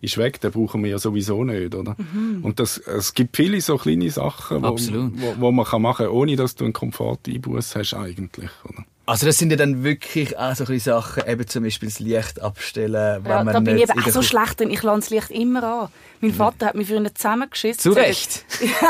ist 0.01 0.17
weg. 0.17 0.39
Den 0.41 0.51
brauchen 0.51 0.83
wir 0.83 0.91
ja 0.91 0.99
sowieso 0.99 1.43
nicht, 1.43 1.75
oder? 1.75 1.95
Und 2.41 2.59
das, 2.59 2.77
es 2.77 3.13
gibt 3.13 3.35
viele 3.35 3.61
so 3.61 3.77
kleine 3.77 4.09
Sachen, 4.09 4.61
wo, 4.61 4.67
Absolut. 4.67 5.13
wo, 5.15 5.35
wo 5.41 5.51
man 5.51 5.65
kann 5.65 5.81
machen, 5.81 6.07
ohne 6.07 6.35
dass 6.35 6.55
du 6.55 6.65
einen 6.65 6.73
Komfort-Einbuß 6.73 7.75
hast 7.75 7.93
eigentlich, 7.93 8.49
oder? 8.63 8.85
Also 9.07 9.25
das 9.25 9.37
sind 9.37 9.51
ja 9.51 9.55
dann 9.55 9.83
wirklich 9.85 10.37
auch 10.37 10.53
so 10.53 10.65
ein 10.65 10.79
Sachen, 10.79 11.23
eben 11.27 11.47
zum 11.47 11.63
Beispiel 11.63 11.87
das 11.87 11.99
Licht 11.99 12.41
abstellen, 12.41 13.23
wenn 13.23 13.31
Ja, 13.31 13.43
man 13.43 13.53
da 13.53 13.59
bin 13.61 13.77
ich 13.77 13.83
eben 13.83 13.97
auch 13.97 14.03
der 14.03 14.11
so 14.13 14.21
schlecht 14.21 14.59
drin. 14.59 14.69
Ich 14.69 14.83
lasse 14.83 14.99
das 14.99 15.09
Licht 15.09 15.31
immer 15.31 15.63
an. 15.63 15.87
Mein 16.19 16.33
Vater 16.33 16.65
hat 16.65 16.75
mich 16.75 16.87
früher 16.87 17.13
zusammengeschissen. 17.13 17.79
Zu 17.79 17.91
Recht. 17.91 18.43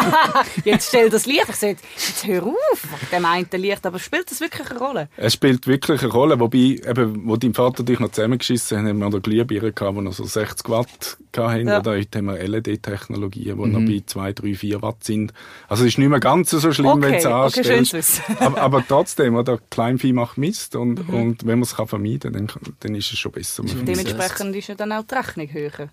jetzt 0.63 0.87
stell 0.87 1.09
das 1.09 1.25
Licht. 1.25 1.45
Ich 1.49 1.55
sage, 1.57 1.75
jetzt 1.95 2.25
hör 2.25 2.43
auf, 2.43 2.53
wegen 3.11 3.11
dem 3.21 3.25
einen 3.25 3.47
Licht. 3.61 3.85
Aber 3.85 3.99
spielt 3.99 4.31
das 4.31 4.39
wirklich 4.39 4.69
eine 4.71 4.79
Rolle? 4.79 5.09
Es 5.17 5.33
spielt 5.33 5.67
wirklich 5.67 6.01
eine 6.01 6.11
Rolle, 6.11 6.39
wobei, 6.39 6.57
eben, 6.57 7.27
wo 7.27 7.35
dein 7.35 7.53
Vater 7.53 7.83
dich 7.83 7.99
noch 7.99 8.11
zusammengeschissen 8.11 8.77
hat, 8.79 8.85
haben 8.87 8.99
wir 8.99 9.09
noch 9.09 9.21
Glühbirnen 9.21 9.75
gehabt, 9.75 9.97
die 9.97 10.01
noch 10.01 10.13
so 10.13 10.23
60 10.23 10.69
Watt 10.69 11.17
hatten. 11.35 11.67
Ja. 11.67 11.79
Oder 11.79 11.91
heute 11.91 12.17
haben 12.17 12.27
wir 12.27 12.47
LED-Technologien, 12.47 13.57
die 13.61 13.69
noch 13.69 13.81
bei 13.85 14.01
2, 14.05 14.33
3, 14.33 14.53
4 14.55 14.81
Watt 14.81 15.03
sind. 15.03 15.33
Also 15.67 15.83
es 15.83 15.89
ist 15.89 15.97
nicht 15.97 16.09
mehr 16.09 16.19
ganz 16.19 16.49
so 16.51 16.71
schlimm, 16.71 16.87
Okay, 16.87 17.01
wenn 17.01 17.11
du 17.11 17.17
es 17.17 17.25
okay, 17.25 17.33
anstellst. 17.33 17.91
schön 17.91 17.99
wissen. 17.99 18.23
aber, 18.39 18.61
aber 18.61 18.83
trotzdem, 18.87 19.35
oder, 19.35 19.59
Kleinvieh 20.07 20.13
macht 20.13 20.37
Mist 20.37 20.75
und, 20.75 21.09
und 21.09 21.45
wenn 21.45 21.59
man 21.59 21.63
es 21.63 21.75
kann 21.75 21.87
vermeiden 21.87 22.33
kann, 22.33 22.47
dann, 22.47 22.75
dann 22.79 22.95
ist 22.95 23.11
es 23.11 23.19
schon 23.19 23.31
besser. 23.31 23.63
Es. 23.63 23.85
Dementsprechend 23.85 24.55
ist 24.55 24.67
ja 24.67 24.75
dann 24.75 24.91
auch 24.91 25.03
die 25.03 25.15
Rechnung 25.15 25.51
höher. 25.51 25.89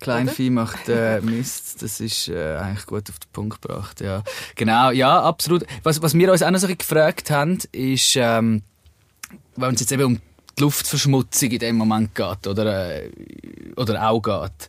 Kleinvieh 0.00 0.50
macht 0.50 0.88
äh, 0.88 1.20
Mist, 1.22 1.82
das 1.82 2.00
ist 2.00 2.28
äh, 2.28 2.56
eigentlich 2.56 2.86
gut 2.86 3.08
auf 3.08 3.18
den 3.18 3.30
Punkt 3.32 3.62
gebracht, 3.62 4.00
ja. 4.00 4.22
Genau, 4.54 4.90
ja, 4.90 5.20
absolut. 5.22 5.64
Was, 5.82 6.02
was 6.02 6.14
wir 6.14 6.30
uns 6.30 6.42
auch 6.42 6.50
noch 6.50 6.58
so 6.58 6.68
gefragt 6.68 7.30
haben, 7.30 7.58
ist, 7.72 8.16
ähm, 8.16 8.62
wenn 9.56 9.74
es 9.74 9.80
jetzt 9.80 9.92
eben 9.92 10.04
um 10.04 10.20
die 10.58 10.62
Luftverschmutzung 10.62 11.50
in 11.50 11.58
dem 11.58 11.76
Moment 11.76 12.14
geht, 12.14 12.46
oder, 12.46 12.94
äh, 13.02 13.10
oder 13.76 14.08
auch 14.08 14.20
geht, 14.20 14.68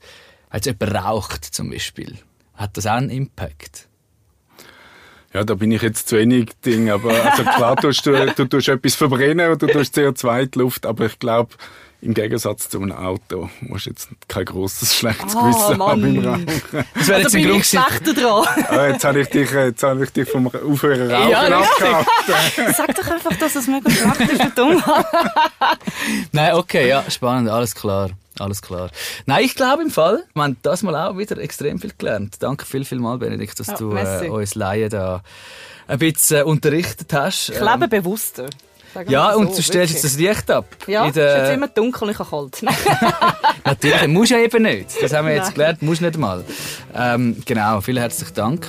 wenn 0.50 0.62
jetzt 0.62 0.66
jemand 0.66 1.06
raucht 1.06 1.46
zum 1.46 1.70
Beispiel, 1.70 2.18
hat 2.54 2.78
das 2.78 2.88
auch 2.88 2.94
einen 2.94 3.10
Impact? 3.10 3.87
Ja, 5.38 5.44
da 5.44 5.54
bin 5.54 5.72
ich 5.72 5.84
jetzt 5.84 6.10
zu 6.10 6.18
wenig 6.18 6.50
Ding, 6.66 6.90
aber 6.90 7.12
also 7.12 7.44
klar 7.44 7.76
tust 7.76 8.04
du, 8.08 8.34
du 8.36 8.46
tust 8.46 8.70
etwas 8.70 8.96
verbrennen 8.96 9.52
und 9.52 9.62
du 9.62 9.68
tust 9.68 9.96
CO2 9.96 10.42
in 10.42 10.50
die 10.50 10.58
Luft, 10.58 10.84
aber 10.88 11.06
ich 11.06 11.20
glaube, 11.20 11.54
im 12.02 12.14
Gegensatz 12.14 12.70
zu 12.70 12.80
einem 12.82 12.92
Auto 12.92 13.50
musst 13.62 13.86
du 13.88 13.90
jetzt 13.90 14.08
kein 14.28 14.46
grosses 14.46 14.96
schlechtes 14.96 15.36
Ah, 15.36 15.42
Gewissen 15.42 15.78
Mann. 15.78 15.90
haben 15.90 16.02
beim 16.02 16.26
Rauchen. 16.26 16.46
Das 16.46 16.72
wäre 16.72 16.86
Also 16.96 17.14
jetzt 17.14 17.36
ein 17.36 17.44
bin 17.44 17.56
ich 17.56 17.66
schlechter 17.68 18.14
dran. 18.14 18.46
Ah, 18.70 18.88
jetzt 18.88 19.04
habe 19.04 19.22
ich 19.22 19.30
dich, 19.30 19.52
äh, 19.52 19.66
jetzt 19.68 19.84
habe 19.84 20.04
ich 20.04 20.12
dich 20.12 20.30
vom 20.30 20.48
Aufhören 20.48 21.10
rauchen 21.12 21.30
Ja, 21.32 21.42
abgehalten. 21.60 22.74
Sag 22.78 22.96
doch 22.96 23.08
einfach, 23.08 23.36
dass 23.38 23.56
es 23.56 23.68
mega 23.68 23.90
schlecht 23.90 24.32
ist 24.32 24.42
für 24.44 24.54
Thomas. 24.56 24.84
Nein, 26.32 26.54
okay, 26.56 26.88
ja, 26.88 27.04
spannend, 27.10 27.50
alles 27.50 27.74
klar. 27.76 28.12
Alles 28.40 28.62
klar. 28.62 28.92
Nein, 29.26 29.44
ich 29.46 29.56
glaube 29.56 29.82
im 29.82 29.90
Fall, 29.90 30.24
wir 30.36 30.44
haben 30.44 30.58
das 30.62 30.84
mal 30.84 30.96
auch 30.96 31.18
wieder 31.18 31.40
extrem 31.40 31.80
viel 31.80 31.94
gelernt. 31.98 32.36
Danke 32.40 32.66
viel, 32.68 32.86
viel 32.86 33.00
mal, 33.00 33.18
Benedikt, 33.18 33.60
dass 33.60 33.68
Ja, 33.68 33.76
du 33.78 33.96
äh, 33.96 34.30
uns 34.30 34.54
Laien 34.54 34.92
da 34.92 35.24
ein 35.88 35.98
bisschen 35.98 36.42
äh, 36.42 36.44
unterrichtet 36.44 37.12
hast. 37.14 37.50
Ich 37.50 37.60
lebe 37.60 37.88
bewusster. 37.88 38.46
Sagen 38.98 39.12
ja, 39.12 39.34
so, 39.34 39.40
und 39.40 39.56
du 39.56 39.62
stellst 39.62 39.94
jetzt 39.94 40.18
wirklich. 40.18 40.28
das 40.28 40.38
Licht 40.38 40.50
ab. 40.50 40.66
Ja, 40.88 41.04
es 41.04 41.10
ist 41.10 41.18
jetzt 41.18 41.54
immer 41.54 41.68
dunkel 41.68 42.06
und 42.06 42.10
ich 42.10 42.18
habe 42.18 42.30
kalt. 42.32 42.64
Natürlich, 43.64 44.08
musst 44.08 44.32
du 44.32 44.36
ja 44.36 44.42
eben 44.42 44.64
nicht. 44.64 44.88
Das 45.00 45.14
haben 45.14 45.28
wir 45.28 45.36
jetzt 45.36 45.46
Nein. 45.46 45.54
gelernt, 45.54 45.82
musst 45.84 46.02
nicht 46.02 46.18
mal. 46.18 46.44
Ähm, 46.96 47.38
genau, 47.46 47.80
vielen 47.82 48.00
herzlichen 48.00 48.34
Dank. 48.34 48.68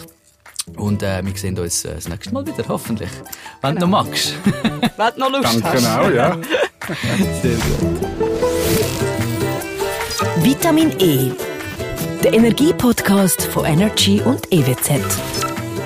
Und 0.77 1.03
äh, 1.03 1.25
wir 1.25 1.35
sehen 1.35 1.59
uns 1.59 1.83
äh, 1.87 1.95
das 1.95 2.11
nächste 2.11 2.35
Mal 2.35 2.47
wieder, 2.47 2.63
hoffentlich. 2.69 3.09
Wenn 3.63 3.77
du 3.77 3.87
noch 3.87 4.05
magst. 4.05 4.35
Wenn 4.45 5.13
du 5.15 5.19
noch 5.19 5.31
Lust 5.31 5.65
Danke 5.65 5.83
hast. 5.83 5.99
auch, 5.99 6.11
ja. 6.11 6.37
Sehr 7.41 7.55
gut. 7.55 8.01
Vitamin 10.45 10.93
E. 10.99 11.31
Der 12.23 12.35
Energiepodcast 12.35 13.45
von 13.45 13.65
Energy 13.65 14.21
und 14.21 14.53
EWZ. 14.53 15.01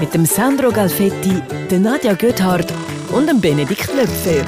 Mit 0.00 0.12
dem 0.14 0.26
Sandro 0.26 0.72
Galfetti, 0.72 1.40
der 1.70 1.78
Nadja 1.78 2.14
Göthardt 2.14 2.72
und 3.12 3.28
dem 3.28 3.40
Benedikt 3.40 3.94
Löpfer. 3.94 4.44